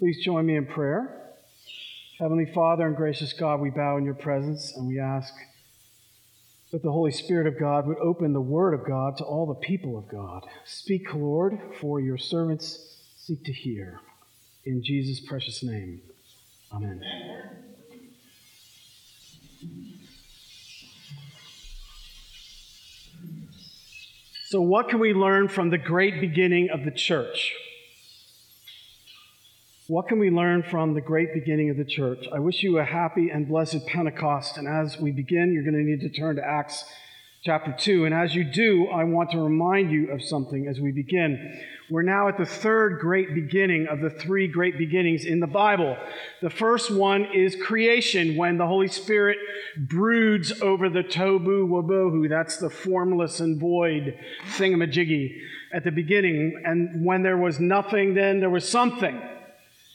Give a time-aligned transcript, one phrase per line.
[0.00, 1.34] Please join me in prayer.
[2.18, 5.34] Heavenly Father and gracious God, we bow in your presence and we ask
[6.72, 9.66] that the Holy Spirit of God would open the Word of God to all the
[9.66, 10.46] people of God.
[10.64, 14.00] Speak, Lord, for your servants seek to hear.
[14.64, 16.00] In Jesus' precious name,
[16.72, 17.02] amen.
[24.46, 27.52] So, what can we learn from the great beginning of the church?
[29.90, 32.24] What can we learn from the great beginning of the church?
[32.32, 34.56] I wish you a happy and blessed Pentecost.
[34.56, 36.84] And as we begin, you're going to need to turn to Acts
[37.42, 38.04] chapter 2.
[38.04, 41.60] And as you do, I want to remind you of something as we begin.
[41.90, 45.96] We're now at the third great beginning of the three great beginnings in the Bible.
[46.40, 49.38] The first one is creation, when the Holy Spirit
[49.76, 52.28] broods over the tohu wabohu.
[52.28, 54.16] That's the formless and void
[54.56, 55.36] thingamajiggy
[55.72, 56.62] at the beginning.
[56.64, 59.20] And when there was nothing, then there was something.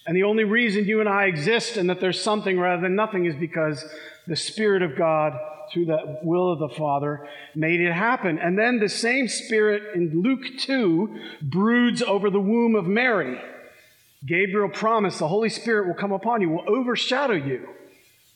[0.05, 3.25] And the only reason you and I exist and that there's something rather than nothing
[3.25, 3.83] is because
[4.27, 5.33] the Spirit of God,
[5.71, 8.37] through the will of the Father, made it happen.
[8.37, 13.41] And then the same Spirit in Luke 2 broods over the womb of Mary.
[14.25, 17.67] Gabriel promised the Holy Spirit will come upon you, will overshadow you.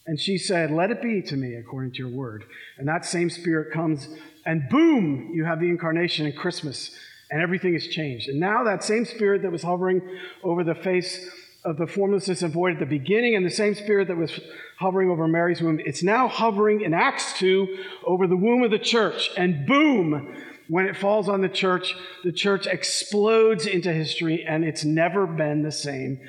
[0.06, 2.44] And she said, Let it be to me according to your word.
[2.78, 4.08] And that same Spirit comes,
[4.46, 6.96] and boom, you have the incarnation and Christmas,
[7.30, 8.28] and everything has changed.
[8.28, 10.02] And now that same Spirit that was hovering
[10.44, 11.30] over the face
[11.66, 14.40] of the formlessness and void at the beginning, and the same spirit that was
[14.78, 18.80] hovering over Mary's womb, it's now hovering in Acts 2 over the womb of the
[18.80, 19.30] church.
[19.36, 20.36] And boom,
[20.70, 25.64] when it falls on the church, the church explodes into history, and it's never been
[25.64, 26.22] the same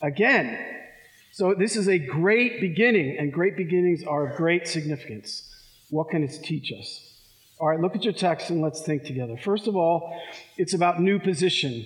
[0.00, 0.58] again.
[1.32, 5.46] So, this is a great beginning, and great beginnings are of great significance.
[5.90, 7.06] What can it teach us?
[7.58, 9.36] All right, look at your text and let's think together.
[9.36, 10.18] First of all,
[10.56, 11.84] it's about new position.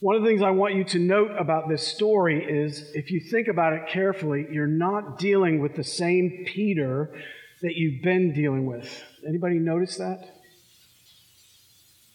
[0.00, 3.18] One of the things I want you to note about this story is if you
[3.18, 7.10] think about it carefully, you're not dealing with the same Peter
[7.62, 9.02] that you've been dealing with.
[9.26, 10.36] Anybody notice that?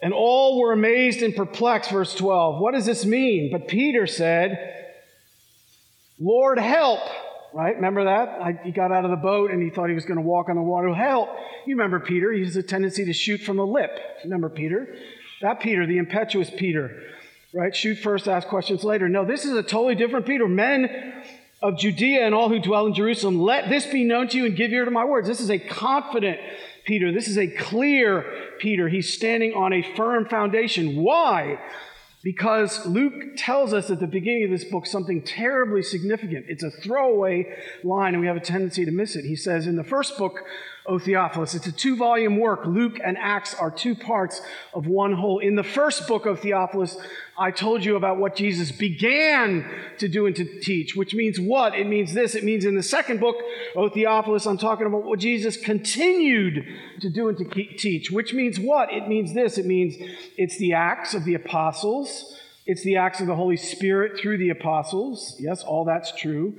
[0.01, 2.61] And all were amazed and perplexed, verse 12.
[2.61, 3.51] What does this mean?
[3.51, 4.85] But Peter said,
[6.19, 7.01] Lord, help.
[7.53, 7.75] Right?
[7.75, 8.29] Remember that?
[8.41, 10.47] I, he got out of the boat and he thought he was going to walk
[10.47, 10.93] on the water.
[10.93, 11.29] Help.
[11.67, 12.31] You remember Peter.
[12.31, 13.91] He has a tendency to shoot from the lip.
[14.23, 14.95] Remember Peter?
[15.41, 17.09] That Peter, the impetuous Peter
[17.53, 17.75] right?
[17.75, 19.07] Shoot first, ask questions later.
[19.07, 20.47] No, this is a totally different Peter.
[20.47, 21.23] Men
[21.61, 24.55] of Judea and all who dwell in Jerusalem, let this be known to you and
[24.55, 25.27] give ear to my words.
[25.27, 26.39] This is a confident
[26.83, 27.13] Peter.
[27.13, 28.25] This is a clear
[28.59, 28.89] Peter.
[28.89, 30.97] He's standing on a firm foundation.
[30.97, 31.59] Why?
[32.23, 36.45] Because Luke tells us at the beginning of this book something terribly significant.
[36.47, 37.53] It's a throwaway
[37.83, 39.25] line, and we have a tendency to miss it.
[39.25, 40.39] He says in the first book,
[40.85, 42.65] O Theophilus, it's a two volume work.
[42.65, 44.41] Luke and Acts are two parts
[44.73, 45.39] of one whole.
[45.39, 46.97] In the first book of Theophilus,
[47.37, 49.65] I told you about what Jesus began
[49.99, 51.73] to do and to teach, which means what?
[51.73, 52.35] It means this.
[52.35, 53.37] It means in the second book,
[53.77, 56.65] O Theophilus, I'm talking about what Jesus continued
[56.99, 57.45] to do and to
[57.77, 58.91] teach, which means what?
[58.91, 59.57] It means this.
[59.57, 59.95] It means
[60.37, 62.12] it's the acts of the apostles.
[62.65, 65.35] It's the acts of the Holy Spirit through the apostles.
[65.39, 66.55] Yes, all that's true.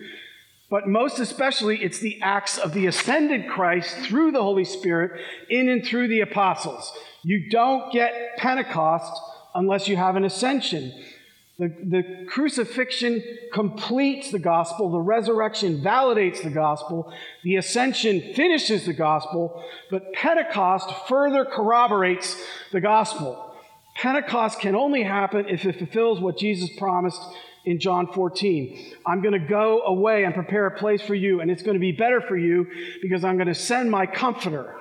[0.71, 5.69] But most especially, it's the acts of the ascended Christ through the Holy Spirit in
[5.69, 6.93] and through the apostles.
[7.23, 9.13] You don't get Pentecost
[9.55, 10.93] unless you have an ascension.
[11.59, 13.23] The, the crucifixion
[13.53, 17.13] completes the gospel, the resurrection validates the gospel,
[17.45, 22.37] the ascension finishes the gospel, but Pentecost further corroborates
[22.73, 23.54] the gospel.
[23.95, 27.21] Pentecost can only happen if it fulfills what Jesus promised
[27.65, 28.95] in John 14.
[29.07, 31.81] I'm going to go away and prepare a place for you, and it's going to
[31.81, 32.67] be better for you
[33.01, 34.75] because I'm going to send my comforter.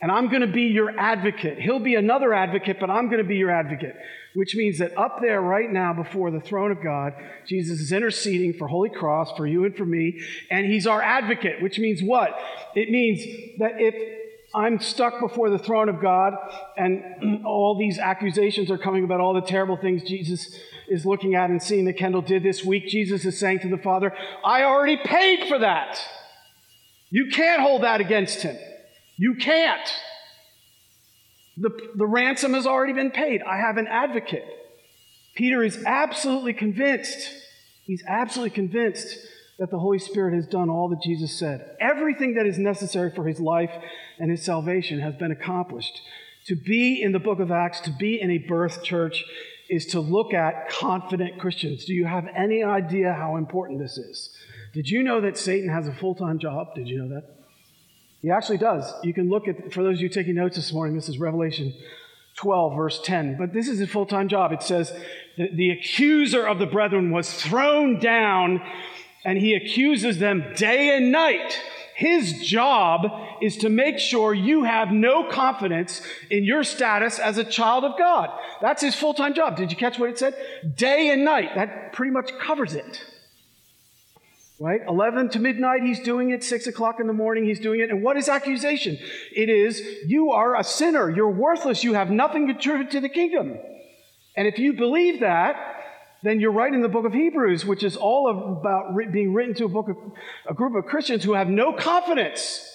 [0.00, 1.60] And I'm going to be your advocate.
[1.60, 3.94] He'll be another advocate, but I'm going to be your advocate.
[4.34, 7.12] Which means that up there right now before the throne of God,
[7.46, 10.20] Jesus is interceding for Holy Cross, for you and for me,
[10.50, 12.36] and he's our advocate, which means what?
[12.74, 13.20] It means
[13.58, 13.94] that if
[14.54, 16.34] I'm stuck before the throne of God
[16.76, 20.58] and all these accusations are coming about all the terrible things Jesus
[20.88, 23.78] is looking at and seeing that Kendall did this week, Jesus is saying to the
[23.78, 24.12] Father,
[24.44, 25.98] I already paid for that.
[27.10, 28.56] You can't hold that against him.
[29.16, 29.88] You can't.
[31.56, 33.42] The, the ransom has already been paid.
[33.42, 34.44] I have an advocate.
[35.34, 37.28] Peter is absolutely convinced.
[37.84, 39.18] He's absolutely convinced
[39.58, 41.76] that the Holy Spirit has done all that Jesus said.
[41.80, 43.70] Everything that is necessary for his life
[44.18, 46.00] and his salvation has been accomplished.
[46.46, 49.24] To be in the book of Acts, to be in a birth church,
[49.68, 51.84] is to look at confident Christians.
[51.84, 54.36] Do you have any idea how important this is?
[54.72, 56.74] Did you know that Satan has a full time job?
[56.74, 57.36] Did you know that?
[58.20, 58.92] He actually does.
[59.02, 61.74] You can look at, for those of you taking notes this morning, this is Revelation
[62.36, 63.36] 12, verse 10.
[63.36, 64.52] But this is his full time job.
[64.52, 64.92] It says,
[65.36, 68.62] the accuser of the brethren was thrown down,
[69.24, 71.58] and he accuses them day and night.
[71.94, 73.06] His job
[73.40, 77.98] is to make sure you have no confidence in your status as a child of
[77.98, 78.30] God.
[78.60, 79.56] That's his full time job.
[79.56, 80.34] Did you catch what it said?
[80.74, 81.54] Day and night.
[81.54, 83.04] That pretty much covers it.
[84.58, 84.80] Right?
[84.86, 86.44] 11 to midnight, he's doing it.
[86.44, 87.90] 6 o'clock in the morning, he's doing it.
[87.90, 88.96] And what is accusation?
[89.34, 91.10] It is, you are a sinner.
[91.10, 91.82] You're worthless.
[91.82, 93.58] You have nothing to contribute to the kingdom.
[94.36, 95.81] And if you believe that,
[96.22, 98.30] then you're in the book of Hebrews, which is all
[98.60, 99.96] about being written to a book of
[100.48, 102.68] a group of Christians who have no confidence.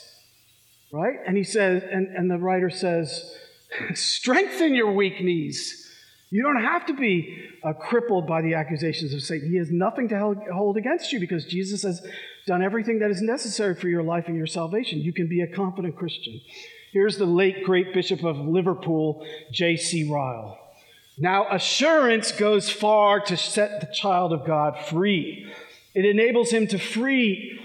[0.92, 1.16] Right?
[1.26, 3.36] And he says, and, and the writer says,
[3.94, 5.86] strengthen your weak knees.
[6.30, 9.50] You don't have to be uh, crippled by the accusations of Satan.
[9.50, 12.06] He has nothing to hold against you because Jesus has
[12.46, 15.00] done everything that is necessary for your life and your salvation.
[15.00, 16.42] You can be a confident Christian.
[16.92, 20.10] Here's the late great Bishop of Liverpool, J.C.
[20.10, 20.58] Ryle.
[21.18, 25.52] Now, assurance goes far to set the child of God free.
[25.96, 27.60] It enables him to free,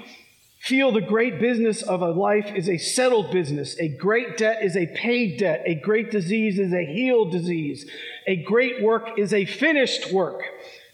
[0.58, 3.78] feel the great business of a life is a settled business.
[3.78, 5.62] A great debt is a paid debt.
[5.66, 7.84] A great disease is a healed disease.
[8.26, 10.44] A great work is a finished work.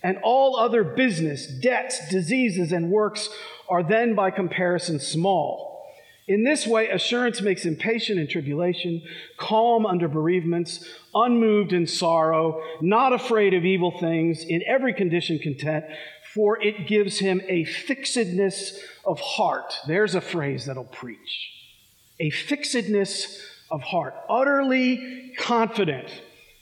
[0.03, 3.29] And all other business, debts, diseases, and works
[3.69, 5.78] are then by comparison small.
[6.29, 9.03] In this way, assurance makes him patient in tribulation,
[9.39, 15.87] calm under bereavements, unmoved in sorrow, not afraid of evil things, in every condition content,
[16.35, 19.75] for it gives him a fixedness of heart.
[19.87, 21.51] There's a phrase that'll preach.
[22.21, 26.11] A fixedness of heart, utterly confident.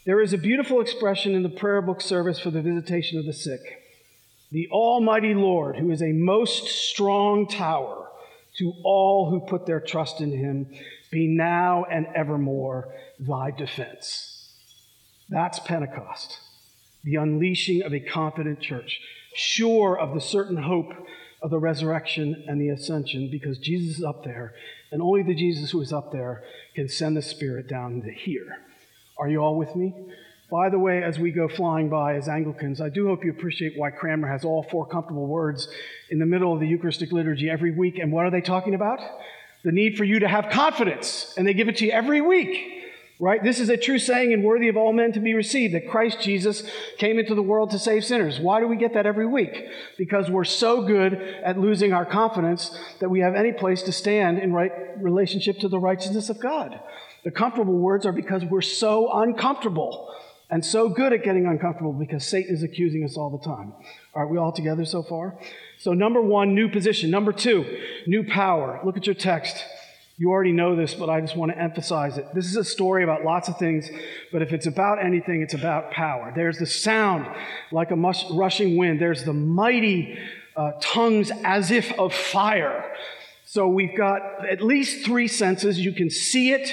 [0.04, 3.32] There is a beautiful expression in the prayer book service for the visitation of the
[3.32, 3.60] sick.
[4.52, 8.05] The Almighty Lord, who is a most strong tower,
[8.58, 10.66] to all who put their trust in him,
[11.10, 12.88] be now and evermore
[13.18, 14.52] thy defense.
[15.28, 16.38] That's Pentecost,
[17.04, 19.00] the unleashing of a confident church,
[19.34, 20.92] sure of the certain hope
[21.42, 24.54] of the resurrection and the ascension, because Jesus is up there,
[24.90, 26.42] and only the Jesus who is up there
[26.74, 28.58] can send the Spirit down to here.
[29.18, 29.94] Are you all with me?
[30.50, 33.76] By the way, as we go flying by as Anglicans, I do hope you appreciate
[33.76, 35.66] why Cranmer has all four comfortable words
[36.08, 37.98] in the middle of the Eucharistic liturgy every week.
[37.98, 39.00] And what are they talking about?
[39.64, 41.34] The need for you to have confidence.
[41.36, 42.84] And they give it to you every week,
[43.18, 43.42] right?
[43.42, 46.20] This is a true saying and worthy of all men to be received that Christ
[46.20, 46.62] Jesus
[46.96, 48.38] came into the world to save sinners.
[48.38, 49.66] Why do we get that every week?
[49.98, 52.70] Because we're so good at losing our confidence
[53.00, 54.70] that we have any place to stand in right
[55.02, 56.78] relationship to the righteousness of God.
[57.24, 60.14] The comfortable words are because we're so uncomfortable
[60.48, 63.72] and so good at getting uncomfortable because Satan is accusing us all the time.
[64.14, 65.38] Are we all together so far?
[65.78, 67.10] So, number one, new position.
[67.10, 68.80] Number two, new power.
[68.84, 69.64] Look at your text.
[70.18, 72.26] You already know this, but I just want to emphasize it.
[72.34, 73.90] This is a story about lots of things,
[74.32, 76.32] but if it's about anything, it's about power.
[76.34, 77.26] There's the sound
[77.70, 80.18] like a rushing wind, there's the mighty
[80.56, 82.90] uh, tongues as if of fire.
[83.44, 85.78] So we've got at least three senses.
[85.78, 86.72] You can see it,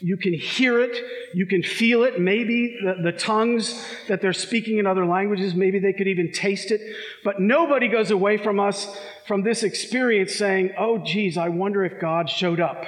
[0.00, 0.96] you can hear it,
[1.34, 2.20] you can feel it.
[2.20, 6.70] Maybe the, the, tongues that they're speaking in other languages, maybe they could even taste
[6.70, 6.80] it.
[7.24, 8.96] But nobody goes away from us
[9.26, 12.84] from this experience saying, oh, geez, I wonder if God showed up.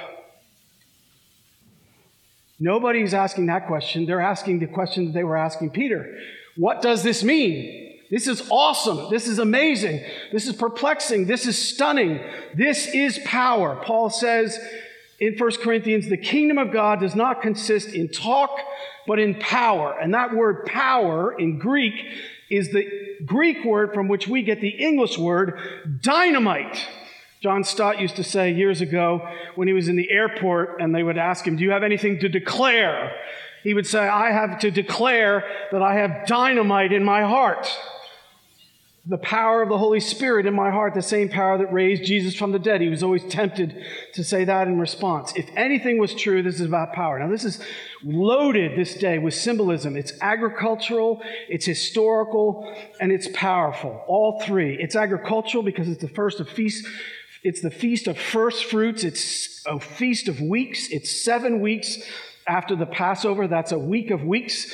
[2.59, 4.05] Nobody's asking that question.
[4.05, 6.17] They're asking the question that they were asking Peter
[6.55, 7.97] What does this mean?
[8.11, 9.09] This is awesome.
[9.09, 10.03] This is amazing.
[10.31, 11.25] This is perplexing.
[11.25, 12.19] This is stunning.
[12.53, 13.81] This is power.
[13.83, 14.59] Paul says,
[15.21, 18.57] in 1 Corinthians, the kingdom of God does not consist in talk,
[19.05, 19.95] but in power.
[20.01, 21.93] And that word power in Greek
[22.49, 22.89] is the
[23.23, 25.59] Greek word from which we get the English word
[26.01, 26.87] dynamite.
[27.39, 31.03] John Stott used to say years ago when he was in the airport and they
[31.03, 33.11] would ask him, Do you have anything to declare?
[33.61, 37.71] He would say, I have to declare that I have dynamite in my heart
[39.05, 42.35] the power of the Holy Spirit in my heart, the same power that raised Jesus
[42.35, 42.81] from the dead.
[42.81, 45.33] He was always tempted to say that in response.
[45.35, 47.17] If anything was true, this is about power.
[47.17, 47.59] Now, this is
[48.03, 49.97] loaded this day with symbolism.
[49.97, 54.03] It's agricultural, it's historical, and it's powerful.
[54.07, 54.77] All three.
[54.79, 56.87] It's agricultural because it's the first of feast.
[57.43, 59.03] It's the feast of first fruits.
[59.03, 60.89] It's a feast of weeks.
[60.89, 61.97] It's seven weeks
[62.47, 63.47] after the Passover.
[63.47, 64.71] That's a week of weeks.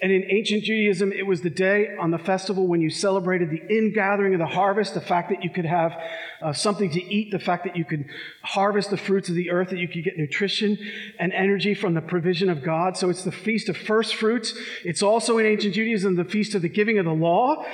[0.00, 3.62] And in ancient Judaism, it was the day on the festival when you celebrated the
[3.68, 6.00] ingathering of the harvest, the fact that you could have
[6.40, 8.04] uh, something to eat, the fact that you could
[8.42, 10.78] harvest the fruits of the earth, that you could get nutrition
[11.18, 12.96] and energy from the provision of God.
[12.96, 14.54] So it's the feast of first fruits.
[14.84, 17.64] It's also in ancient Judaism the feast of the giving of the law.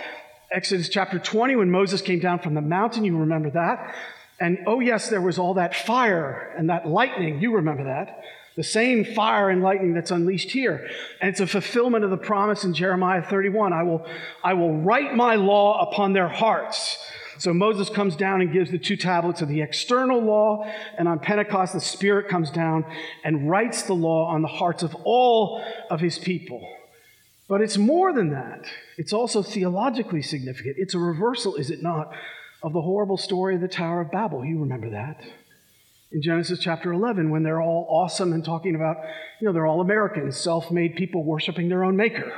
[0.51, 3.95] Exodus chapter 20, when Moses came down from the mountain, you remember that.
[4.41, 7.43] And oh, yes, there was all that fire and that lightning.
[7.43, 8.23] You remember that.
[8.57, 10.89] The same fire and lightning that's unleashed here.
[11.21, 13.73] And it's a fulfillment of the promise in Jeremiah 31.
[13.73, 14.07] I will,
[14.45, 16.99] I will write my law upon their hearts.
[17.39, 21.19] So Moses comes down and gives the two tablets of the external law, and on
[21.19, 22.85] Pentecost, the Spirit comes down
[23.25, 26.67] and writes the law on the hearts of all of his people.
[27.49, 28.67] But it's more than that.
[28.97, 30.77] It's also theologically significant.
[30.79, 32.13] It's a reversal, is it not,
[32.63, 34.45] of the horrible story of the Tower of Babel.
[34.45, 35.21] You remember that.
[36.13, 38.97] In Genesis chapter 11, when they're all awesome and talking about,
[39.41, 42.33] you know, they're all Americans, self made people worshiping their own maker.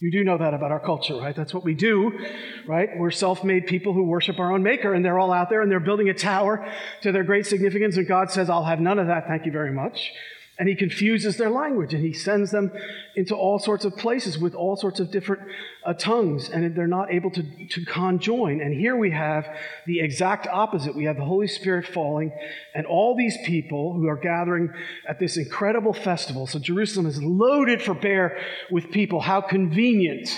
[0.00, 1.34] You do know that about our culture, right?
[1.34, 2.18] That's what we do,
[2.66, 2.90] right?
[2.96, 5.70] We're self made people who worship our own maker, and they're all out there and
[5.70, 6.70] they're building a tower
[7.02, 9.72] to their great significance, and God says, I'll have none of that, thank you very
[9.72, 10.10] much.
[10.58, 12.72] And he confuses their language and he sends them
[13.14, 15.42] into all sorts of places with all sorts of different
[15.84, 18.62] uh, tongues, and they're not able to, to conjoin.
[18.62, 19.46] And here we have
[19.86, 20.94] the exact opposite.
[20.94, 22.32] We have the Holy Spirit falling,
[22.74, 24.72] and all these people who are gathering
[25.06, 26.46] at this incredible festival.
[26.46, 28.38] So Jerusalem is loaded for bear
[28.70, 29.20] with people.
[29.20, 30.28] How convenient.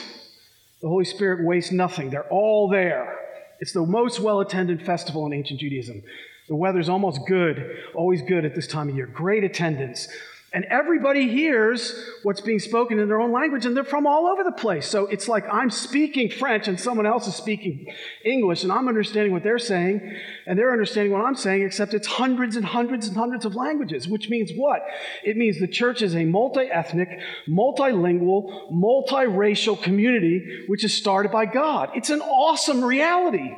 [0.81, 3.17] The Holy Spirit wastes nothing, they're all there.
[3.61, 6.03] It's the most well attended festival in ancient Judaism.
[6.49, 9.07] The weather's almost good, always good at this time of year.
[9.07, 10.09] Great attendance.
[10.51, 14.43] And everybody hears what's being spoken in their own language, and they're from all over
[14.43, 14.89] the place.
[14.89, 17.87] So it's like I'm speaking French and someone else is speaking
[18.25, 22.07] English, and I'm understanding what they're saying, and they're understanding what I'm saying, except it's
[22.07, 24.81] hundreds and hundreds and hundreds of languages, which means what?
[25.23, 31.45] It means the church is a multi ethnic, multilingual, multiracial community which is started by
[31.45, 31.91] God.
[31.95, 33.55] It's an awesome reality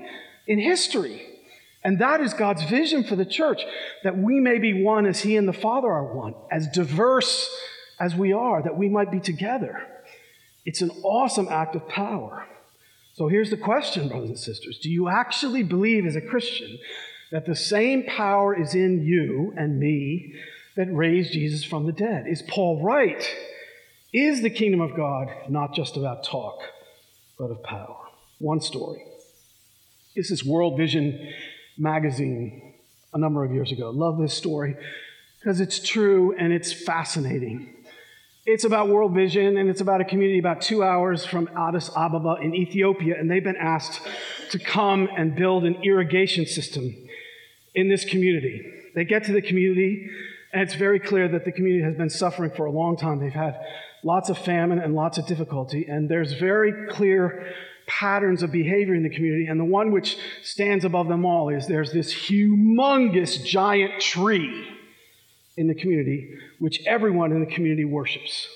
[0.49, 1.30] in history.
[1.83, 3.63] And that is God's vision for the church,
[4.05, 7.51] that we may be one as He and the Father are one, as diverse
[7.99, 9.87] as we are, that we might be together.
[10.67, 12.47] It's an awesome act of power.
[13.15, 16.79] So here's the question, brothers and sisters Do you actually believe as a Christian
[17.31, 20.35] that the same power is in you and me
[20.77, 22.27] that raised Jesus from the dead?
[22.27, 23.29] Is Paul right?
[24.13, 26.61] Is the kingdom of God not just about talk,
[27.39, 27.97] but of power?
[28.39, 29.05] One story.
[30.17, 31.33] Is this is World Vision
[31.81, 32.75] magazine
[33.13, 33.91] a number of years ago.
[33.91, 34.77] Love this story
[35.39, 37.75] because it's true and it's fascinating.
[38.47, 42.37] It's about World Vision and it's about a community about two hours from Addis Ababa
[42.43, 44.01] in Ethiopia, and they've been asked
[44.51, 46.95] to come and build an irrigation system
[47.75, 48.63] in this community.
[48.95, 50.09] They get to the community,
[50.53, 53.21] and it's very clear that the community has been suffering for a long time.
[53.21, 53.61] They've had
[54.03, 57.55] lots of famine and lots of difficulty, and there's very clear
[57.91, 61.67] patterns of behavior in the community, and the one which stands above them all is
[61.67, 64.69] there's this humongous giant tree
[65.57, 68.49] in the community which everyone in the community worships.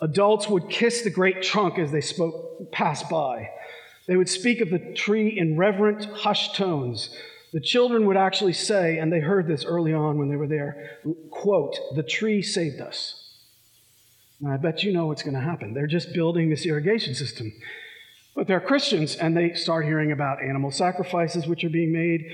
[0.00, 3.50] Adults would kiss the great trunk as they spoke, passed by.
[4.08, 7.16] They would speak of the tree in reverent, hushed tones.
[7.52, 10.98] The children would actually say, and they heard this early on when they were there,
[11.30, 13.16] quote, the tree saved us.
[14.40, 15.74] Now, I bet you know what's going to happen.
[15.74, 17.52] They're just building this irrigation system.
[18.34, 22.30] But they're Christians and they start hearing about animal sacrifices which are being made,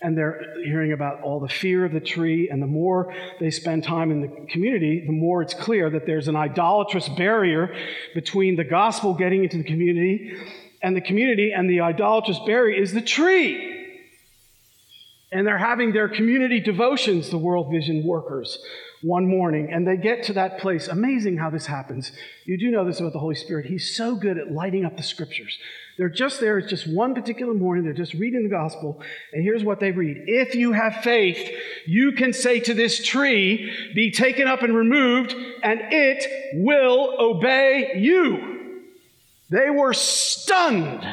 [0.00, 2.48] and they're hearing about all the fear of the tree.
[2.50, 6.28] And the more they spend time in the community, the more it's clear that there's
[6.28, 7.74] an idolatrous barrier
[8.14, 10.36] between the gospel getting into the community
[10.82, 13.71] and the community, and the idolatrous barrier is the tree.
[15.32, 18.58] And they're having their community devotions, the World Vision workers,
[19.02, 20.86] one morning and they get to that place.
[20.88, 22.12] Amazing how this happens.
[22.44, 23.66] You do know this about the Holy Spirit.
[23.66, 25.58] He's so good at lighting up the scriptures.
[25.98, 26.58] They're just there.
[26.58, 27.84] It's just one particular morning.
[27.84, 29.02] They're just reading the gospel.
[29.32, 31.50] And here's what they read If you have faith,
[31.86, 37.94] you can say to this tree, Be taken up and removed, and it will obey
[37.96, 38.84] you.
[39.50, 41.06] They were stunned.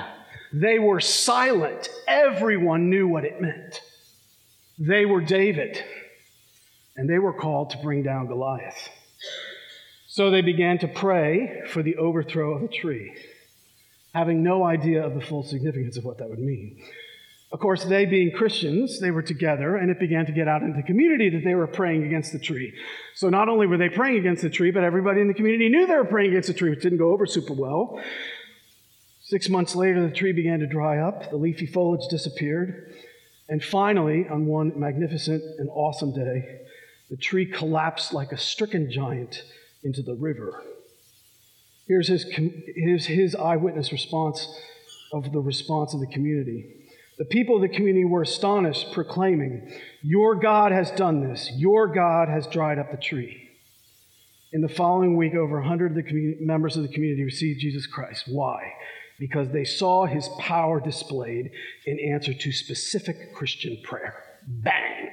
[0.53, 1.89] They were silent.
[2.07, 3.81] Everyone knew what it meant.
[4.79, 5.83] They were David
[6.95, 8.89] and they were called to bring down Goliath.
[10.07, 13.13] So they began to pray for the overthrow of the tree,
[14.13, 16.81] having no idea of the full significance of what that would mean.
[17.51, 20.77] Of course, they being Christians, they were together, and it began to get out into
[20.77, 22.73] the community that they were praying against the tree.
[23.15, 25.87] So not only were they praying against the tree, but everybody in the community knew
[25.87, 27.99] they were praying against the tree, which didn't go over super well.
[29.21, 32.93] Six months later, the tree began to dry up, the leafy foliage disappeared,
[33.49, 36.61] and finally, on one magnificent and awesome day,
[37.09, 39.43] the tree collapsed like a stricken giant
[39.83, 40.63] into the river.
[41.87, 42.25] Here's his,
[42.75, 44.47] here's his eyewitness response
[45.11, 46.75] of the response of the community.
[47.17, 51.51] The people of the community were astonished, proclaiming, Your God has done this.
[51.55, 53.49] Your God has dried up the tree.
[54.53, 58.25] In the following week, over 100 of the members of the community received Jesus Christ.
[58.27, 58.73] Why?
[59.19, 61.51] Because they saw his power displayed
[61.85, 64.23] in answer to specific Christian prayer.
[64.47, 65.09] Bang!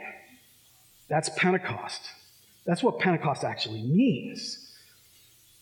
[1.09, 2.03] That's Pentecost.
[2.65, 4.73] That's what Pentecost actually means.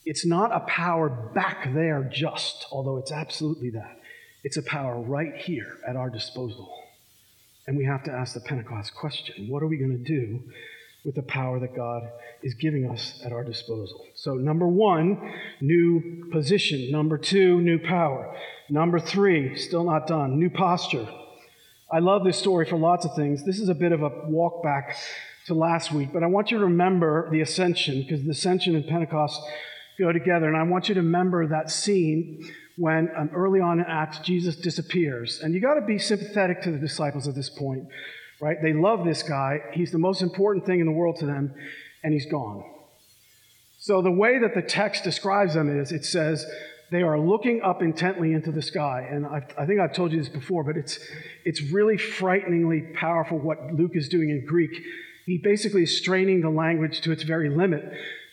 [0.07, 4.01] It's not a power back there just, although it's absolutely that.
[4.43, 6.71] It's a power right here at our disposal.
[7.67, 10.43] And we have to ask the Pentecost question what are we going to do
[11.05, 12.09] with the power that God
[12.43, 14.07] is giving us at our disposal?
[14.15, 16.91] So, number one, new position.
[16.91, 18.35] Number two, new power.
[18.69, 21.07] Number three, still not done, new posture.
[21.93, 23.45] I love this story for lots of things.
[23.45, 24.97] This is a bit of a walk back
[25.47, 28.87] to last week, but I want you to remember the ascension because the ascension and
[28.87, 29.41] Pentecost
[29.99, 30.49] go together.
[30.49, 34.57] And I want you to remember that scene when um, early on in Acts, Jesus
[34.57, 35.41] disappears.
[35.41, 37.85] And you got to be sympathetic to the disciples at this point,
[38.45, 38.61] right?
[38.61, 39.61] They love this guy.
[39.73, 41.55] He's the most important thing in the world to them,
[42.03, 42.63] and he's gone.
[43.79, 46.45] So the way that the text describes them is it says,
[46.91, 49.09] they are looking up intently into the sky.
[49.11, 50.99] And I've, i think I've told you this before, but it's,
[51.47, 54.73] it's really frighteningly powerful what Luke is doing in Greek.
[55.25, 57.83] He basically is straining the language to its very limit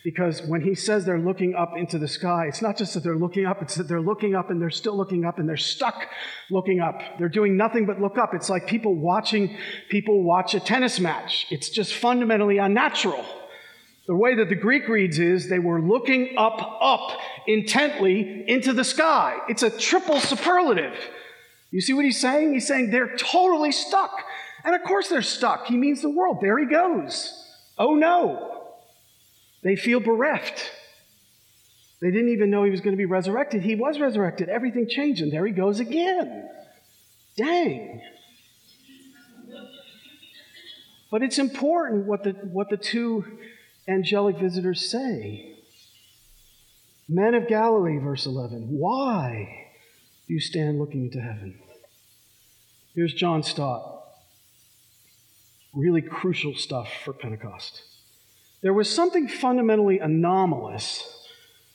[0.04, 3.16] because when he says they're looking up into the sky, it's not just that they're
[3.16, 6.08] looking up, it's that they're looking up and they're still looking up and they're stuck
[6.50, 7.02] looking up.
[7.20, 8.34] They're doing nothing but look up.
[8.34, 9.58] It's like people watching
[9.90, 11.46] people watch a tennis match.
[11.52, 13.24] It's just fundamentally unnatural.
[14.08, 18.84] The way that the Greek reads is they were looking up, up intently into the
[18.84, 19.38] sky.
[19.48, 20.96] It's a triple superlative.
[21.70, 22.54] You see what he's saying?
[22.54, 24.12] He's saying they're totally stuck.
[24.64, 25.68] And of course they're stuck.
[25.68, 26.40] He means the world.
[26.42, 27.34] There he goes.
[27.78, 28.61] Oh no.
[29.64, 30.72] They feel bereft.
[32.02, 33.62] They didn't even know he was going to be resurrected.
[33.62, 34.50] He was resurrected.
[34.50, 36.50] Everything changed, and there he goes again.
[37.38, 38.02] Dang.
[41.12, 43.26] But it's important what the, what the two
[43.88, 45.58] angelic visitors say.
[47.08, 49.68] Men of Galilee, verse 11, why
[50.28, 51.60] do you stand looking into heaven?
[52.96, 54.06] Here's John Stott.
[55.74, 57.84] Really crucial stuff for Pentecost.
[58.62, 61.08] There was something fundamentally anomalous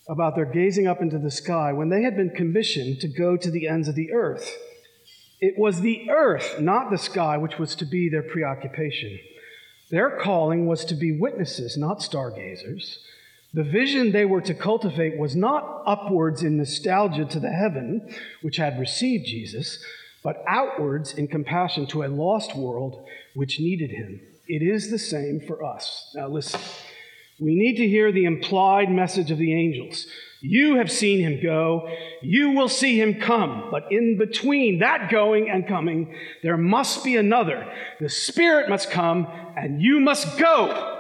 [0.09, 3.51] about their gazing up into the sky when they had been commissioned to go to
[3.51, 4.57] the ends of the earth.
[5.41, 9.19] It was the earth, not the sky, which was to be their preoccupation.
[9.91, 13.01] Their calling was to be witnesses, not stargazers.
[13.53, 18.57] The vision they were to cultivate was not upwards in nostalgia to the heaven, which
[18.57, 19.85] had received Jesus,
[20.23, 24.21] but outwards in compassion to a lost world which needed him.
[24.49, 26.11] It is the same for us.
[26.15, 26.61] Now, listen.
[27.39, 30.07] We need to hear the implied message of the angels.
[30.41, 31.91] You have seen him go.
[32.23, 33.69] You will see him come.
[33.71, 37.71] But in between that going and coming, there must be another.
[38.01, 40.96] The Spirit must come, and you must go.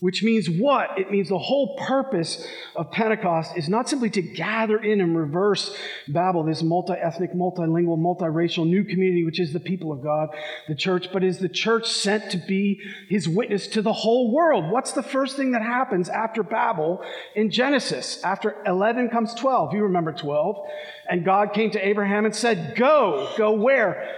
[0.00, 0.96] Which means what?
[0.96, 5.76] It means the whole purpose of Pentecost is not simply to gather in and reverse
[6.06, 10.28] Babel, this multi ethnic, multilingual, multiracial new community, which is the people of God,
[10.68, 14.70] the church, but is the church sent to be his witness to the whole world.
[14.70, 17.02] What's the first thing that happens after Babel
[17.34, 18.22] in Genesis?
[18.22, 19.74] After 11 comes 12.
[19.74, 20.64] You remember 12.
[21.10, 23.32] And God came to Abraham and said, Go.
[23.36, 24.14] Go where?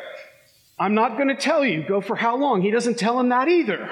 [0.78, 1.86] I'm not going to tell you.
[1.88, 2.60] Go for how long?
[2.60, 3.88] He doesn't tell him that either.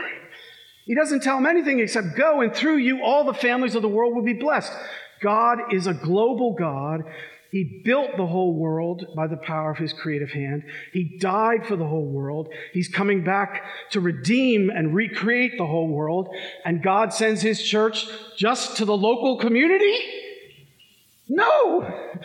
[0.88, 3.88] He doesn't tell them anything except go, and through you, all the families of the
[3.88, 4.72] world will be blessed.
[5.20, 7.02] God is a global God.
[7.50, 10.62] He built the whole world by the power of his creative hand.
[10.94, 12.48] He died for the whole world.
[12.72, 16.34] He's coming back to redeem and recreate the whole world.
[16.64, 18.06] And God sends his church
[18.38, 19.94] just to the local community?
[21.28, 22.18] No!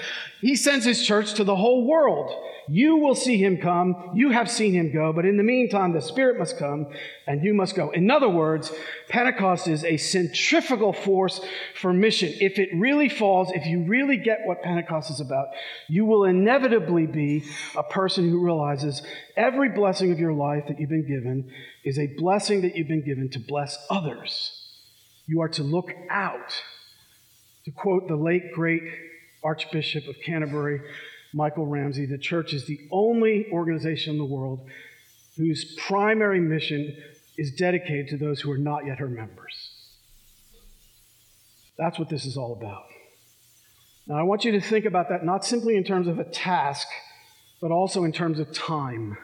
[0.44, 2.30] He sends his church to the whole world.
[2.68, 4.12] You will see him come.
[4.14, 5.14] You have seen him go.
[5.14, 6.88] But in the meantime, the Spirit must come
[7.26, 7.92] and you must go.
[7.92, 8.70] In other words,
[9.08, 11.40] Pentecost is a centrifugal force
[11.80, 12.34] for mission.
[12.42, 15.48] If it really falls, if you really get what Pentecost is about,
[15.88, 17.46] you will inevitably be
[17.78, 19.02] a person who realizes
[19.38, 21.54] every blessing of your life that you've been given
[21.86, 24.52] is a blessing that you've been given to bless others.
[25.26, 26.62] You are to look out.
[27.64, 28.84] To quote the late, great
[29.44, 30.82] Archbishop of Canterbury,
[31.34, 34.68] Michael Ramsey, the church is the only organization in the world
[35.38, 36.96] whose primary mission
[37.38, 39.72] is dedicated to those who are not yet her members.
[41.78, 42.86] That's what this is all about.
[44.06, 46.88] Now, I want you to think about that not simply in terms of a task,
[47.62, 49.18] but also in terms of time.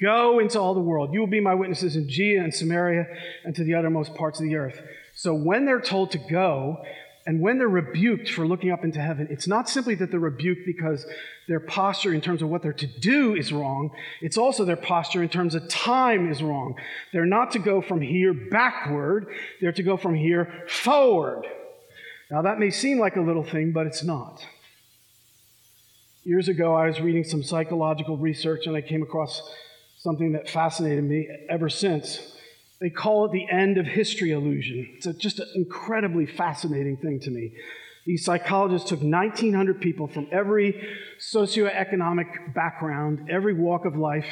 [0.00, 1.12] Go into all the world.
[1.12, 3.06] You will be my witnesses in Judea and Samaria
[3.44, 4.80] and to the uttermost parts of the earth.
[5.14, 6.84] So when they're told to go,
[7.28, 10.64] and when they're rebuked for looking up into heaven, it's not simply that they're rebuked
[10.64, 11.04] because
[11.46, 13.90] their posture in terms of what they're to do is wrong,
[14.22, 16.74] it's also their posture in terms of time is wrong.
[17.12, 19.26] They're not to go from here backward,
[19.60, 21.46] they're to go from here forward.
[22.30, 24.42] Now, that may seem like a little thing, but it's not.
[26.24, 29.42] Years ago, I was reading some psychological research and I came across
[29.98, 32.37] something that fascinated me ever since.
[32.80, 34.88] They call it the end of history illusion.
[34.96, 37.54] It's a, just an incredibly fascinating thing to me.
[38.06, 40.80] These psychologists took 1,900 people from every
[41.20, 44.26] socioeconomic background, every walk of life,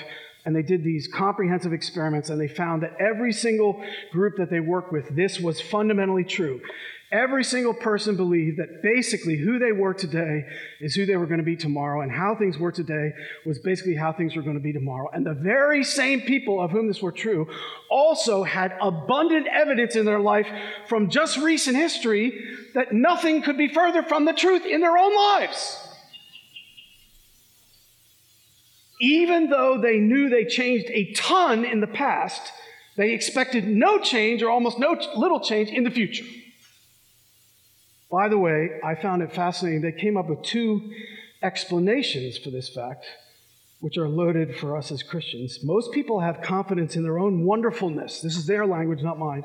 [0.47, 4.61] and they did these comprehensive experiments, and they found that every single group that they
[4.61, 6.61] worked with, this was fundamentally true.
[7.12, 10.45] Every single person believed that basically who they were today
[10.81, 13.12] is who they were going to be tomorrow, and how things were today
[13.45, 15.09] was basically how things were going to be tomorrow.
[15.12, 17.49] And the very same people of whom this were true
[17.88, 20.49] also had abundant evidence in their life
[20.88, 25.14] from just recent history that nothing could be further from the truth in their own
[25.14, 25.79] lives.
[29.01, 32.42] Even though they knew they changed a ton in the past,
[32.97, 36.25] they expected no change or almost no little change in the future.
[38.11, 39.81] By the way, I found it fascinating.
[39.83, 40.92] They came up with two
[41.42, 43.05] explanations for this fact,
[43.81, 45.59] which are loaded for us as Christians.
[45.64, 48.21] Most people have confidence in their own wonderfulness.
[48.21, 49.45] This is their language, not mine,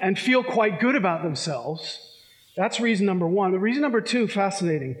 [0.00, 2.16] and feel quite good about themselves.
[2.56, 3.52] That's reason number one.
[3.52, 4.96] The reason number two, fascinating.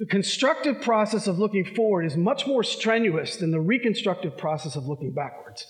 [0.00, 4.88] The constructive process of looking forward is much more strenuous than the reconstructive process of
[4.88, 5.66] looking backwards.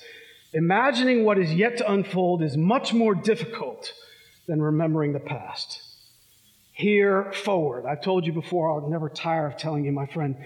[0.54, 3.92] Imagining what is yet to unfold is much more difficult
[4.46, 5.91] than remembering the past
[6.82, 7.86] here forward.
[7.86, 10.36] I've told you before, I'll never tire of telling you, my friend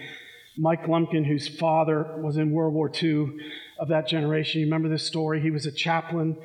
[0.58, 3.38] Mike Lumpkin, whose father was in World War II
[3.78, 4.60] of that generation.
[4.60, 5.40] You remember this story?
[5.40, 6.36] He was a chaplain,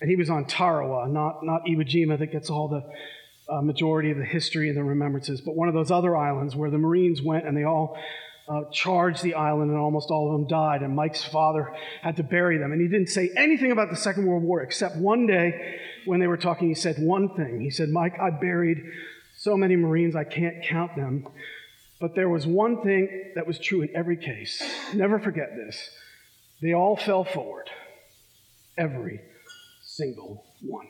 [0.00, 2.84] and he was on Tarawa, not, not Iwo Jima that gets all the
[3.52, 6.70] uh, majority of the history and the remembrances, but one of those other islands where
[6.70, 7.96] the Marines went and they all
[8.48, 10.82] uh, charged the island and almost all of them died.
[10.82, 12.72] And Mike's father had to bury them.
[12.72, 16.26] And he didn't say anything about the Second World War except one day when they
[16.26, 17.60] were talking, he said one thing.
[17.60, 18.78] He said, Mike, I buried
[19.38, 21.26] so many Marines, I can't count them.
[22.00, 24.60] But there was one thing that was true in every case.
[24.94, 25.90] Never forget this.
[26.60, 27.70] They all fell forward.
[28.76, 29.20] Every
[29.82, 30.86] single one.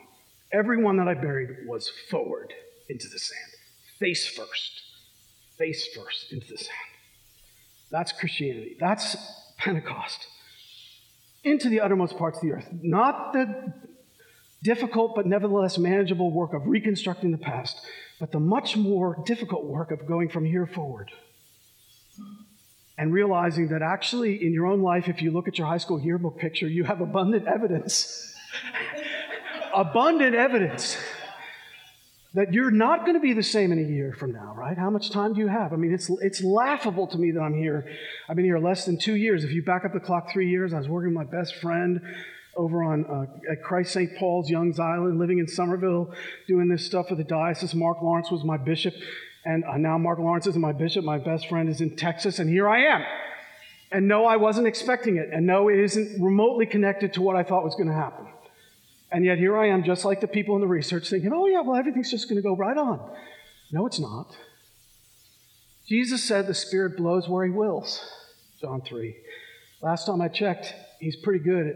[0.51, 2.53] Every one that I buried was forward
[2.89, 3.51] into the sand.
[3.99, 4.81] Face first.
[5.57, 6.77] Face first into the sand.
[7.91, 8.77] That's Christianity.
[8.79, 9.15] That's
[9.57, 10.25] Pentecost.
[11.43, 12.67] Into the uttermost parts of the earth.
[12.81, 13.73] Not the
[14.63, 17.79] difficult but nevertheless manageable work of reconstructing the past,
[18.19, 21.11] but the much more difficult work of going from here forward.
[22.97, 26.01] And realizing that actually, in your own life, if you look at your high school
[26.01, 28.35] yearbook picture, you have abundant evidence.
[29.73, 30.97] abundant evidence
[32.33, 34.77] that you're not going to be the same in a year from now, right?
[34.77, 35.73] How much time do you have?
[35.73, 37.87] I mean, it's, it's laughable to me that I'm here.
[38.27, 39.43] I've been here less than two years.
[39.43, 42.01] If you back up the clock three years, I was working with my best friend
[42.59, 44.15] over on uh, at Christ St.
[44.17, 46.13] Paul's Yonges Island, living in Summerville,
[46.47, 47.73] doing this stuff for the diocese.
[47.73, 48.93] Mark Lawrence was my bishop,
[49.45, 51.05] and uh, now Mark Lawrence is my bishop.
[51.05, 53.05] My best friend is in Texas, and here I am.
[53.91, 57.43] And no, I wasn't expecting it, and no, it isn't remotely connected to what I
[57.43, 58.27] thought was going to happen.
[59.11, 61.61] And yet here I am, just like the people in the research, thinking, oh, yeah,
[61.61, 62.99] well, everything's just going to go right on.
[63.71, 64.35] No, it's not.
[65.87, 68.07] Jesus said the Spirit blows where He wills,
[68.61, 69.15] John 3.
[69.81, 71.75] Last time I checked, He's pretty good at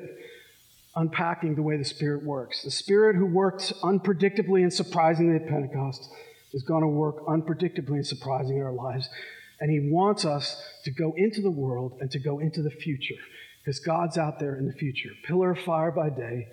[0.95, 2.63] unpacking the way the Spirit works.
[2.63, 6.09] The Spirit who worked unpredictably and surprisingly at Pentecost
[6.53, 9.09] is going to work unpredictably and surprisingly in our lives.
[9.59, 13.15] And He wants us to go into the world and to go into the future
[13.63, 15.09] because God's out there in the future.
[15.25, 16.47] Pillar of fire by day,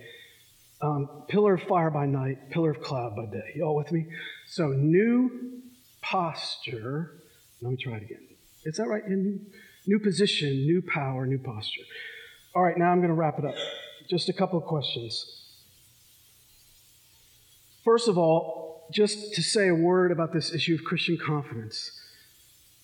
[0.80, 3.52] um, pillar of fire by night, pillar of cloud by day.
[3.54, 4.06] You all with me?
[4.46, 5.60] So, new
[6.00, 7.12] posture.
[7.60, 8.26] Let me try it again.
[8.64, 9.06] Is that right?
[9.06, 9.40] New,
[9.86, 11.82] new position, new power, new posture.
[12.54, 13.54] All right, now I'm going to wrap it up.
[14.10, 15.24] Just a couple of questions.
[17.84, 21.92] First of all, just to say a word about this issue of Christian confidence.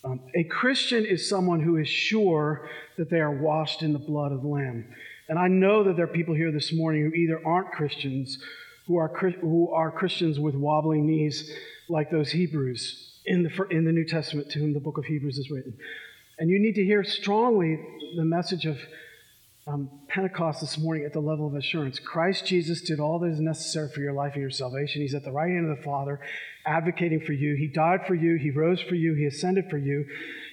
[0.04, 4.30] Um, a Christian is someone who is sure that they are washed in the blood
[4.30, 4.86] of the Lamb.
[5.28, 8.38] And I know that there are people here this morning who either aren't Christians,
[8.86, 9.08] who are,
[9.40, 11.50] who are Christians with wobbling knees,
[11.88, 15.38] like those Hebrews in the, in the New Testament to whom the book of Hebrews
[15.38, 15.76] is written.
[16.38, 17.80] And you need to hear strongly
[18.14, 18.78] the message of
[19.66, 21.98] um, Pentecost this morning at the level of assurance.
[21.98, 25.02] Christ Jesus did all that is necessary for your life and your salvation.
[25.02, 26.20] He's at the right hand of the Father,
[26.64, 27.56] advocating for you.
[27.56, 28.36] He died for you.
[28.36, 29.14] He rose for you.
[29.14, 30.06] He ascended for you.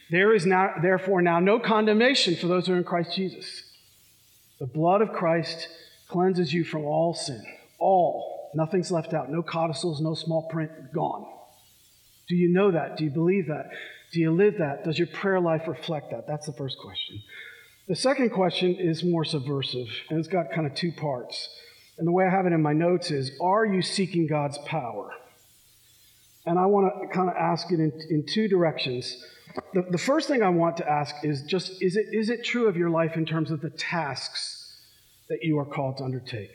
[0.10, 3.64] There is now, therefore, now no condemnation for those who are in Christ Jesus.
[4.60, 5.68] The blood of Christ
[6.08, 7.44] cleanses you from all sin.
[7.80, 8.52] All.
[8.56, 9.32] Nothing's left out.
[9.32, 11.26] No codicils, no small print, gone.
[12.28, 12.98] Do you know that?
[12.98, 13.70] Do you believe that?
[14.12, 14.84] Do you live that?
[14.84, 16.28] Does your prayer life reflect that?
[16.28, 17.22] That's the first question.
[17.88, 21.50] The second question is more subversive, and it's got kind of two parts.
[21.98, 25.12] And the way I have it in my notes is Are you seeking God's power?
[26.46, 29.22] And I want to kind of ask it in, in two directions.
[29.74, 32.68] The, the first thing I want to ask is just is it, is it true
[32.68, 34.80] of your life in terms of the tasks
[35.30, 36.52] that you are called to undertake?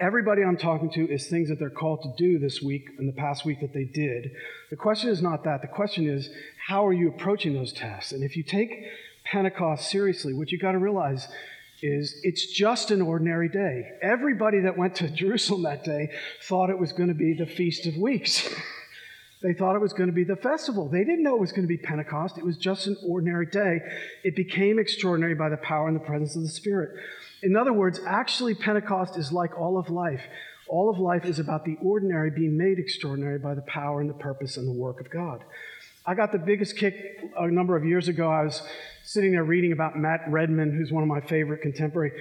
[0.00, 3.12] Everybody I'm talking to is things that they're called to do this week and the
[3.12, 4.32] past week that they did.
[4.70, 5.60] The question is not that.
[5.62, 6.30] The question is,
[6.66, 8.12] how are you approaching those tasks?
[8.12, 8.72] And if you take
[9.24, 11.28] Pentecost seriously, what you got to realize
[11.82, 13.90] is it's just an ordinary day.
[14.00, 16.10] Everybody that went to Jerusalem that day
[16.42, 18.48] thought it was going to be the Feast of Weeks.
[19.42, 20.88] they thought it was going to be the festival.
[20.88, 22.38] They didn't know it was going to be Pentecost.
[22.38, 23.80] It was just an ordinary day.
[24.22, 26.90] It became extraordinary by the power and the presence of the Spirit.
[27.42, 30.22] In other words, actually, Pentecost is like all of life.
[30.66, 34.14] All of life is about the ordinary being made extraordinary by the power and the
[34.14, 35.44] purpose and the work of God.
[36.06, 36.94] I got the biggest kick
[37.34, 38.28] a number of years ago.
[38.28, 38.62] I was
[39.04, 42.12] sitting there reading about Matt Redman, who's one of my favorite contemporary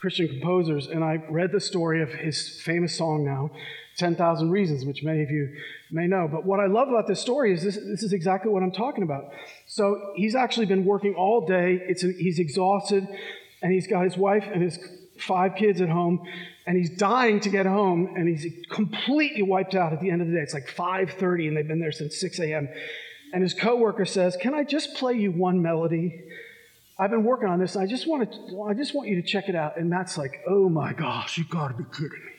[0.00, 3.50] Christian composers, and I read the story of his famous song now,
[3.96, 5.56] 10,000 Reasons, which many of you
[5.90, 6.28] may know.
[6.30, 9.02] But what I love about this story is this, this is exactly what I'm talking
[9.02, 9.32] about.
[9.66, 13.08] So he's actually been working all day, it's an, he's exhausted,
[13.60, 14.78] and he's got his wife and his
[15.18, 16.24] five kids at home,
[16.64, 20.28] and he's dying to get home, and he's completely wiped out at the end of
[20.28, 20.40] the day.
[20.42, 22.68] It's like 5.30, and they've been there since 6 a.m.,
[23.32, 26.22] and his coworker says, Can I just play you one melody?
[26.98, 27.76] I've been working on this.
[27.76, 29.76] I just want to, I just want you to check it out.
[29.76, 32.32] And Matt's like, Oh my gosh, you got to be kidding me.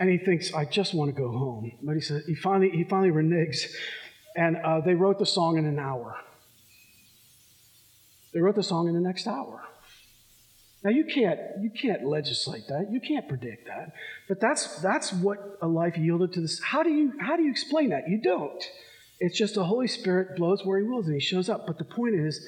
[0.00, 1.72] And he thinks, I just want to go home.
[1.82, 3.72] But he said, he finally, he finally reneges.
[4.36, 6.16] And uh, they wrote the song in an hour.
[8.32, 9.64] They wrote the song in the next hour.
[10.84, 12.88] Now you can't you can't legislate that.
[12.90, 13.92] You can't predict that.
[14.28, 16.60] But that's that's what a life yielded to this.
[16.62, 18.08] How do you how do you explain that?
[18.08, 18.62] You don't.
[19.20, 21.66] It's just the Holy Spirit blows where He wills and He shows up.
[21.66, 22.46] But the point is,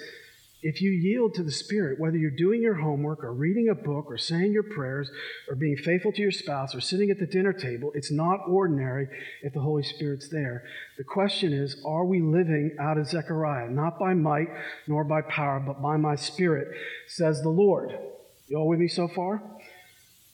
[0.63, 4.07] if you yield to the Spirit, whether you're doing your homework or reading a book
[4.09, 5.11] or saying your prayers
[5.49, 9.09] or being faithful to your spouse or sitting at the dinner table, it's not ordinary
[9.43, 10.65] if the Holy Spirit's there.
[10.99, 13.71] The question is, are we living out of Zechariah?
[13.71, 14.49] Not by might
[14.87, 16.69] nor by power, but by my Spirit,
[17.07, 17.99] says the Lord.
[18.49, 19.43] You all with me so far?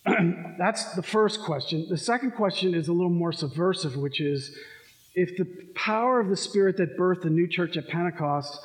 [0.59, 1.87] That's the first question.
[1.88, 4.57] The second question is a little more subversive, which is,
[5.16, 8.61] if the power of the Spirit that birthed the new church at Pentecost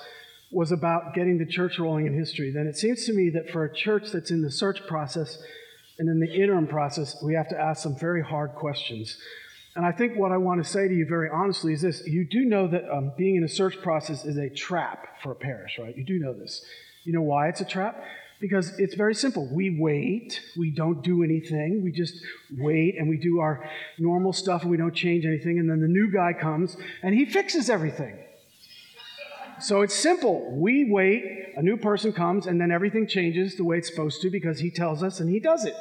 [0.52, 3.64] was about getting the church rolling in history, then it seems to me that for
[3.64, 5.42] a church that's in the search process
[5.98, 9.18] and in the interim process, we have to ask some very hard questions.
[9.76, 12.28] And I think what I want to say to you very honestly is this you
[12.30, 15.80] do know that um, being in a search process is a trap for a parish,
[15.80, 15.96] right?
[15.96, 16.66] You do know this.
[17.06, 18.04] You know why it's a trap?
[18.42, 19.48] Because it's very simple.
[19.52, 22.16] We wait, we don't do anything, we just
[22.58, 25.60] wait and we do our normal stuff and we don't change anything.
[25.60, 28.18] And then the new guy comes and he fixes everything.
[29.62, 30.52] So it's simple.
[30.52, 34.32] We wait, a new person comes, and then everything changes the way it's supposed to
[34.32, 35.76] because he tells us and he does it.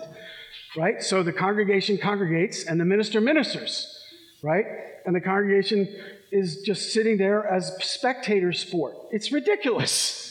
[0.76, 1.02] Right?
[1.02, 3.98] So the congregation congregates and the minister ministers.
[4.42, 4.66] Right?
[5.06, 5.88] And the congregation
[6.30, 8.96] is just sitting there as spectator sport.
[9.10, 10.26] It's ridiculous.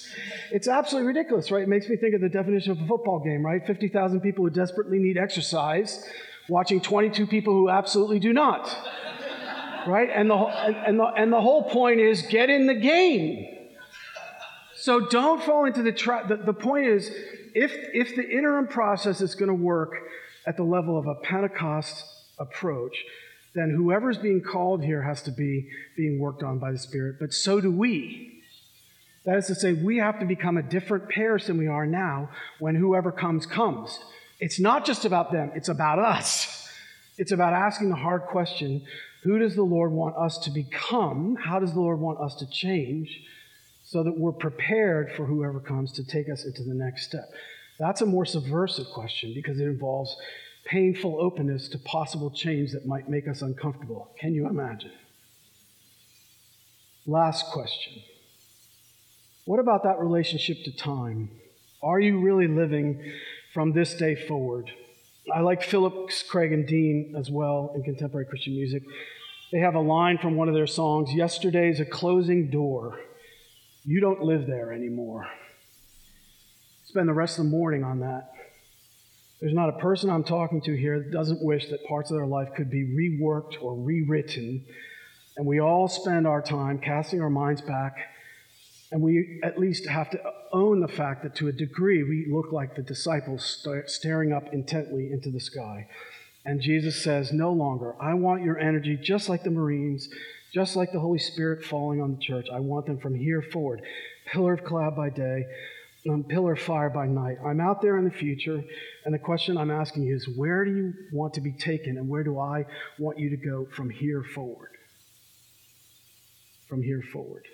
[0.51, 1.63] It's absolutely ridiculous, right?
[1.63, 3.65] It makes me think of the definition of a football game, right?
[3.65, 6.07] 50,000 people who desperately need exercise,
[6.47, 8.67] watching 22 people who absolutely do not.
[9.87, 10.09] right?
[10.13, 13.45] And the, and, the, and the whole point is get in the game.
[14.75, 16.29] So don't fall into the trap.
[16.29, 17.09] The, the point is,
[17.53, 19.93] if, if the interim process is going to work
[20.47, 22.05] at the level of a Pentecost
[22.39, 23.03] approach,
[23.55, 27.33] then whoever's being called here has to be being worked on by the Spirit, but
[27.33, 28.28] so do we.
[29.25, 32.29] That is to say, we have to become a different parish than we are now
[32.59, 33.99] when whoever comes, comes.
[34.39, 36.55] It's not just about them, it's about us.
[37.17, 38.81] It's about asking the hard question
[39.23, 41.35] who does the Lord want us to become?
[41.35, 43.21] How does the Lord want us to change
[43.83, 47.29] so that we're prepared for whoever comes to take us into the next step?
[47.79, 50.15] That's a more subversive question because it involves
[50.65, 54.11] painful openness to possible change that might make us uncomfortable.
[54.19, 54.91] Can you imagine?
[57.05, 58.01] Last question.
[59.49, 61.31] What about that relationship to time?
[61.81, 63.01] Are you really living
[63.51, 64.69] from this day forward?
[65.33, 68.83] I like Phillips, Craig, and Dean as well in contemporary Christian music.
[69.51, 72.99] They have a line from one of their songs Yesterday's a closing door.
[73.85, 75.27] You don't live there anymore.
[76.85, 78.29] Spend the rest of the morning on that.
[79.41, 82.27] There's not a person I'm talking to here that doesn't wish that parts of their
[82.27, 84.63] life could be reworked or rewritten.
[85.37, 87.97] And we all spend our time casting our minds back
[88.91, 90.19] and we at least have to
[90.51, 95.11] own the fact that to a degree we look like the disciples staring up intently
[95.11, 95.87] into the sky.
[96.45, 97.95] And Jesus says, No longer.
[98.01, 100.09] I want your energy just like the Marines,
[100.53, 102.47] just like the Holy Spirit falling on the church.
[102.51, 103.81] I want them from here forward.
[104.31, 105.45] Pillar of cloud by day,
[106.09, 107.37] um, pillar of fire by night.
[107.45, 108.63] I'm out there in the future,
[109.05, 112.07] and the question I'm asking you is where do you want to be taken, and
[112.07, 112.65] where do I
[112.97, 114.71] want you to go from here forward?
[116.67, 117.45] From here forward.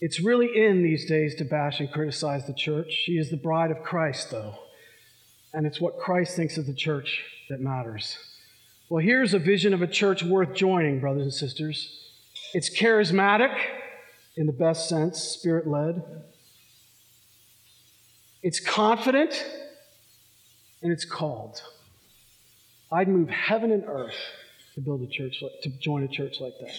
[0.00, 2.92] It's really in these days to bash and criticize the church.
[2.92, 4.54] She is the bride of Christ, though.
[5.52, 8.16] and it's what Christ thinks of the church that matters.
[8.88, 12.08] Well, here's a vision of a church worth joining, brothers and sisters.
[12.54, 13.56] It's charismatic
[14.36, 16.02] in the best sense, spirit led.
[18.42, 19.44] It's confident
[20.82, 21.62] and it's called.
[22.90, 24.16] I'd move heaven and earth
[24.74, 26.74] to build a church, to join a church like that.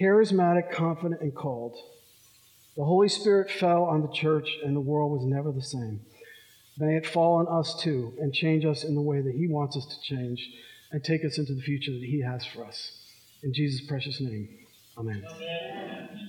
[0.00, 1.76] Charismatic, confident, and called.
[2.78, 6.00] The Holy Spirit fell on the church, and the world was never the same.
[6.78, 9.76] May it fall on us too and change us in the way that He wants
[9.76, 10.48] us to change
[10.92, 12.92] and take us into the future that He has for us.
[13.42, 14.48] In Jesus' precious name,
[14.96, 15.24] amen.
[15.28, 16.28] amen.